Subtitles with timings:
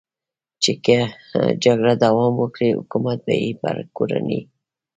[0.63, 0.97] چې که
[1.63, 4.41] جګړه دوام وکړي، حکومت به یې پر کورنۍ.